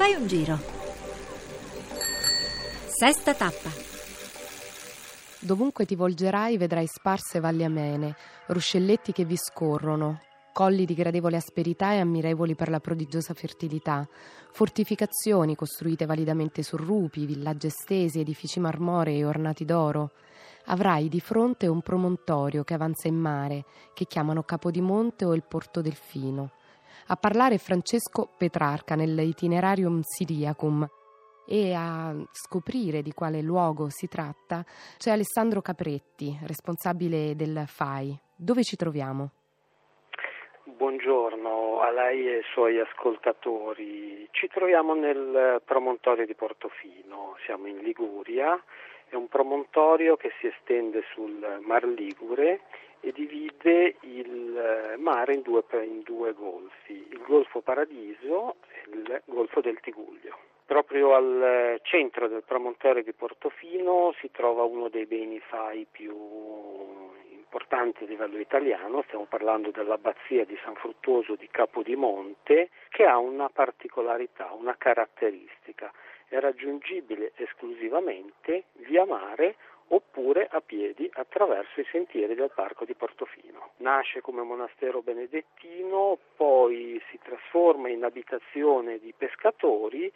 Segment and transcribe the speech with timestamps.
[0.00, 0.58] Fai un giro.
[2.86, 3.68] Sesta tappa.
[5.40, 8.16] Dovunque ti volgerai vedrai sparse valli amene,
[8.46, 10.22] ruscelletti che vi scorrono,
[10.54, 14.08] colli di gradevole asperità e ammirevoli per la prodigiosa fertilità,
[14.52, 20.12] fortificazioni costruite validamente su rupi, villaggi estesi, edifici marmorei ornati d'oro.
[20.68, 25.82] Avrai di fronte un promontorio che avanza in mare, che chiamano Capodimonte o il Porto
[25.82, 26.52] Delfino.
[27.12, 30.88] A parlare Francesco Petrarca nell'Itinerarium Siriacum,
[31.44, 34.64] e a scoprire di quale luogo si tratta
[34.96, 38.16] c'è Alessandro Capretti, responsabile del FAI.
[38.36, 39.30] Dove ci troviamo?
[40.62, 44.28] Buongiorno a lei e ai suoi ascoltatori.
[44.30, 48.56] Ci troviamo nel promontorio di Portofino, siamo in Liguria,
[49.10, 52.60] è un promontorio che si estende sul Mar Ligure
[53.00, 59.60] e divide il mare in due, in due golfi, il Golfo Paradiso e il Golfo
[59.60, 60.38] del Tiguglio.
[60.64, 66.14] Proprio al centro del promontorio di Portofino si trova uno dei beni FAI più
[67.32, 73.48] importanti a livello italiano, stiamo parlando dell'abbazia di San Fruttuoso di Capodimonte, che ha una
[73.48, 75.92] particolarità, una caratteristica,
[76.30, 79.56] è raggiungibile esclusivamente via mare
[79.88, 83.72] oppure a piedi attraverso i sentieri del parco di Portofino.
[83.78, 90.10] Nasce come monastero benedettino, poi si trasforma in abitazione di pescatori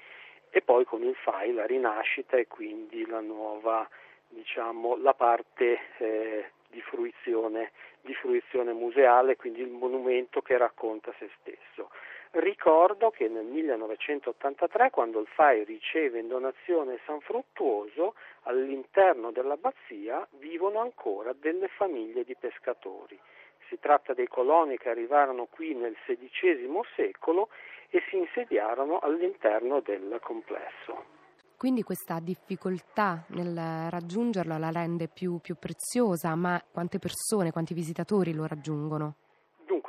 [0.50, 3.88] e poi con il FAI la rinascita e quindi la nuova,
[4.28, 11.28] diciamo, la parte eh, di, fruizione, di fruizione museale, quindi il monumento che racconta se
[11.40, 11.90] stesso.
[12.36, 20.80] Ricordo che nel 1983, quando il FAI riceve in donazione San Fruttuoso, all'interno dell'abbazia vivono
[20.80, 23.16] ancora delle famiglie di pescatori.
[23.68, 27.50] Si tratta dei coloni che arrivarono qui nel XVI secolo
[27.88, 31.04] e si insediarono all'interno del complesso.
[31.56, 38.34] Quindi questa difficoltà nel raggiungerlo la rende più, più preziosa, ma quante persone, quanti visitatori
[38.34, 39.14] lo raggiungono?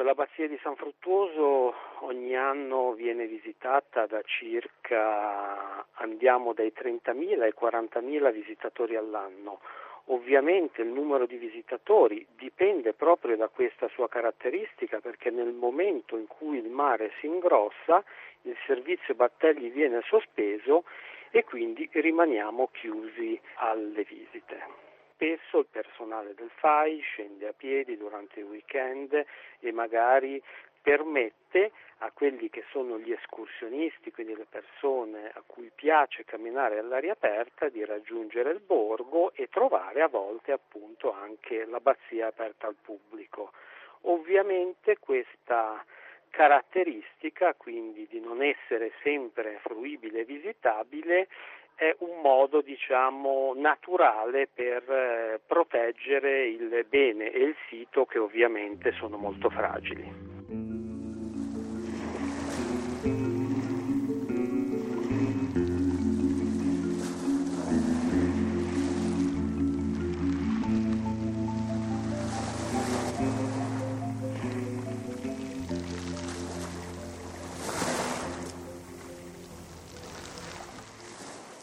[0.05, 8.31] L'abbazia di San Fruttuoso ogni anno viene visitata da circa, andiamo dai 30.000 ai 40.000
[8.31, 9.61] visitatori all'anno.
[10.09, 16.27] Ovviamente il numero di visitatori dipende proprio da questa sua caratteristica perché nel momento in
[16.27, 18.03] cui il mare si ingrossa
[18.43, 20.83] il servizio battelli viene sospeso
[21.31, 24.84] e quindi rimaniamo chiusi alle visite.
[25.15, 29.25] Spesso il personale del FAI scende a piedi durante il weekend
[29.59, 30.43] e magari
[30.81, 37.13] permette a quelli che sono gli escursionisti, quindi le persone a cui piace camminare all'aria
[37.13, 43.53] aperta, di raggiungere il borgo e trovare a volte appunto anche l'abbazia aperta al pubblico.
[44.01, 45.81] Ovviamente questa
[46.29, 51.29] caratteristica, quindi di non essere sempre fruibile e visitabile,
[51.75, 58.93] è un modo diciamo naturale per eh, proteggere il bene e il sito che ovviamente
[58.93, 60.33] sono molto fragili.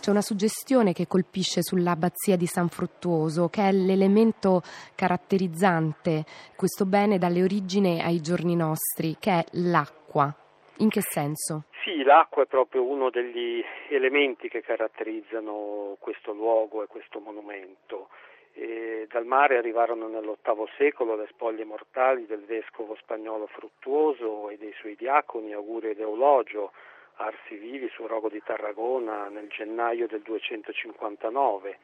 [0.03, 4.61] C'è una suggestione che colpisce sull'abbazia di San Fruttuoso, che è l'elemento
[4.97, 6.25] caratterizzante
[6.57, 10.35] questo bene dalle origini ai giorni nostri, che è l'acqua.
[10.79, 11.67] In che senso?
[11.85, 18.09] Sì, l'acqua è proprio uno degli elementi che caratterizzano questo luogo e questo monumento.
[18.55, 24.73] E dal mare arrivarono nell'VIII secolo le spoglie mortali del vescovo spagnolo Fruttuoso e dei
[24.81, 26.73] suoi diaconi Augurio ed Eulogio,
[27.23, 31.79] arsi vivi sul rogo di Tarragona nel gennaio del 259,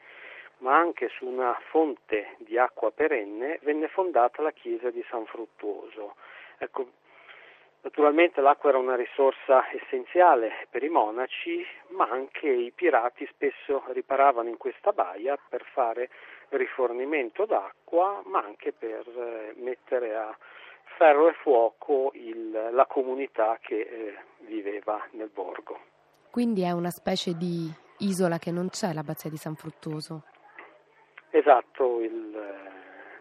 [0.58, 6.16] ma anche su una fonte di acqua perenne venne fondata la chiesa di San Fruttuoso.
[6.58, 6.90] Ecco,
[7.82, 14.48] naturalmente l'acqua era una risorsa essenziale per i monaci, ma anche i pirati spesso riparavano
[14.48, 16.10] in questa baia per fare
[16.50, 20.36] rifornimento d'acqua, ma anche per eh, mettere a
[20.96, 24.14] ferro e fuoco il, la comunità che eh,
[24.48, 25.78] viveva nel borgo.
[26.30, 30.22] Quindi è una specie di isola che non c'è, l'abbazia di San Fruttuoso.
[31.30, 32.36] Esatto, il,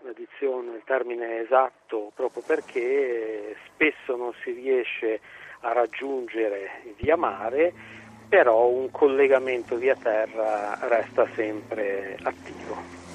[0.02, 5.20] l'addizione, il termine è esatto proprio perché spesso non si riesce
[5.62, 7.74] a raggiungere via mare,
[8.30, 13.07] però un collegamento via terra resta sempre attivo.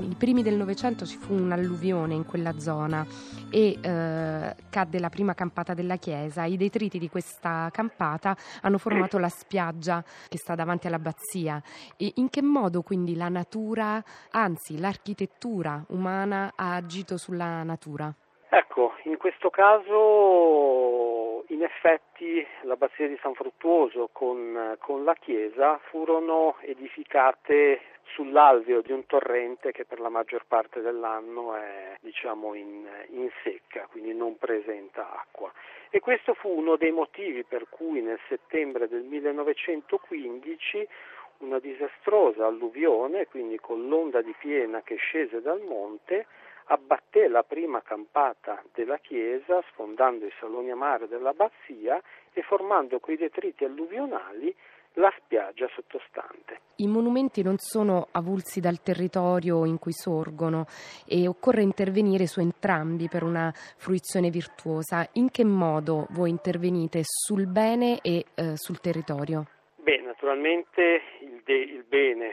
[0.00, 3.04] I primi del Novecento ci fu un'alluvione in quella zona
[3.50, 6.44] e eh, cadde la prima campata della chiesa.
[6.44, 11.62] I detriti di questa campata hanno formato la spiaggia che sta davanti all'abbazia.
[11.98, 18.10] E in che modo quindi la natura, anzi l'architettura umana ha agito sulla natura?
[18.48, 21.19] Ecco, in questo caso
[21.50, 27.80] in effetti l'abbazia di San Fruttuoso con, con la chiesa furono edificate
[28.14, 33.86] sull'alveo di un torrente che per la maggior parte dell'anno è diciamo in, in, secca,
[33.90, 35.52] quindi non presenta acqua.
[35.90, 40.88] E questo fu uno dei motivi per cui nel settembre del 1915
[41.38, 46.26] una disastrosa alluvione, quindi con l'onda di piena che scese dal monte,
[46.70, 52.00] abbatté la prima campata della chiesa sfondando i saloni a mare dell'abbazia
[52.32, 54.54] e formando quei detriti alluvionali
[54.94, 56.60] la spiaggia sottostante.
[56.76, 60.66] I monumenti non sono avulsi dal territorio in cui sorgono
[61.06, 65.08] e occorre intervenire su entrambi per una fruizione virtuosa.
[65.12, 69.46] In che modo voi intervenite sul bene e eh, sul territorio?
[69.76, 72.30] Beh, naturalmente il, de- il bene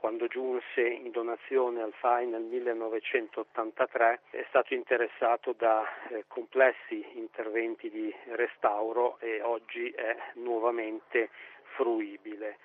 [0.00, 7.90] quando giunse in donazione al FAI nel 1983, è stato interessato da eh, complessi interventi
[7.90, 11.28] di restauro e oggi è nuovamente
[11.74, 12.56] fruibile.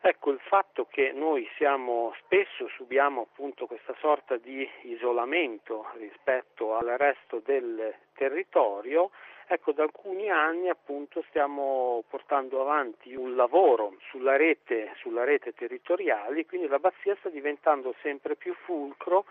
[0.00, 6.94] Ecco, il fatto che noi siamo, spesso subiamo appunto questa sorta di isolamento rispetto al
[6.96, 9.10] resto del territorio
[9.52, 16.46] Ecco, da alcuni anni appunto stiamo portando avanti un lavoro sulla rete, sulla rete territoriale,
[16.46, 19.26] quindi l'abbazia sta diventando sempre più fulcro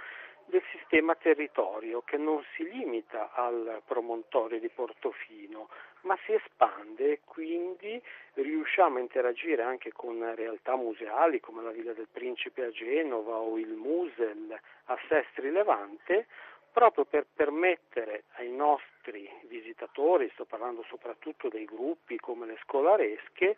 [0.45, 5.69] del sistema territorio che non si limita al promontorio di Portofino,
[6.01, 7.99] ma si espande e quindi
[8.33, 13.57] riusciamo a interagire anche con realtà museali come la Villa del Principe a Genova o
[13.57, 16.27] il Musel a Sestri Levante
[16.71, 23.57] proprio per permettere ai nostri visitatori, sto parlando soprattutto dei gruppi come le scolaresche,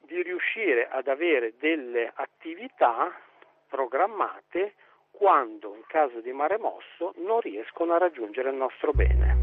[0.00, 3.12] di riuscire ad avere delle attività
[3.68, 4.74] programmate
[5.10, 9.37] quando in caso di mare mosso non riescono a raggiungere il nostro bene.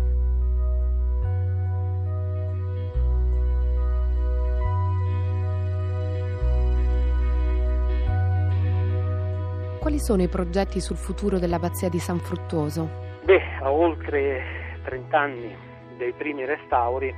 [9.86, 12.90] Quali sono i progetti sul futuro dell'abbazia di San Fruttuoso?
[13.24, 15.56] Beh, a oltre 30 anni
[15.96, 17.14] dei primi restauri,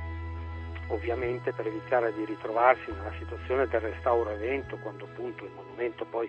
[0.88, 6.28] ovviamente per evitare di ritrovarsi nella situazione del restauro evento, quando appunto il monumento poi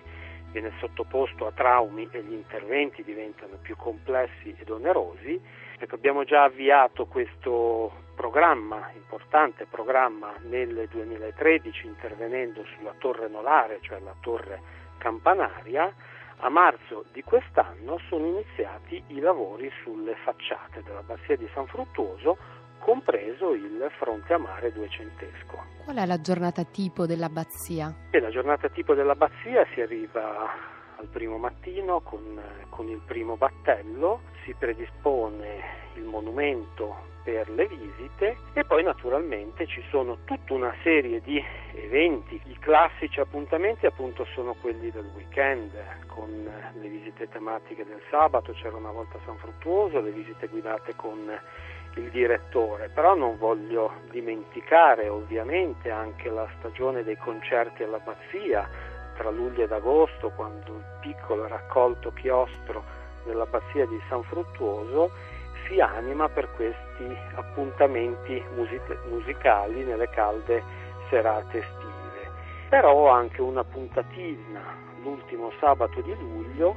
[0.50, 5.38] viene sottoposto a traumi e gli interventi diventano più complessi ed onerosi,
[5.78, 14.00] ecco, abbiamo già avviato questo programma, importante programma nel 2013 intervenendo sulla torre nolare, cioè
[14.00, 15.92] la torre campanaria,
[16.40, 22.38] a marzo di quest'anno sono iniziati i lavori sulle facciate dell'abbazia di San Fruttuoso,
[22.78, 25.62] compreso il fronte a mare duecentesco.
[25.84, 27.94] Qual è la giornata tipo dell'abbazia?
[28.10, 30.48] E la giornata tipo dell'abbazia si arriva
[31.00, 32.38] al primo mattino con,
[32.68, 39.82] con il primo battello, si predispone il monumento per le visite e poi naturalmente ci
[39.90, 41.42] sono tutta una serie di
[41.74, 42.40] eventi.
[42.46, 45.72] I classici appuntamenti appunto sono quelli del weekend
[46.06, 46.28] con
[46.74, 51.30] le visite tematiche del sabato, c'era una volta San Fruttuoso, le visite guidate con
[51.96, 58.89] il direttore, però non voglio dimenticare ovviamente anche la stagione dei concerti all'abbazia
[59.20, 62.82] tra luglio ed agosto quando il piccolo raccolto chiostro
[63.24, 65.10] dell'abbazia di San Fruttuoso
[65.66, 70.62] si anima per questi appuntamenti music- musicali nelle calde
[71.10, 72.30] serate estive.
[72.70, 76.74] Però ho anche una puntatina l'ultimo sabato di luglio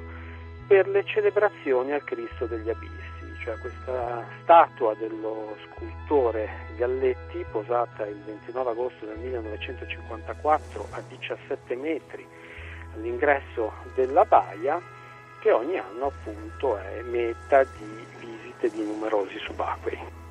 [0.67, 8.21] per le celebrazioni al Cristo degli Abissi, cioè questa statua dello scultore Galletti posata il
[8.23, 12.25] 29 agosto del 1954 a 17 metri
[12.95, 14.81] all'ingresso della baia
[15.39, 20.22] che ogni anno appunto è meta di visite di numerosi subacquei.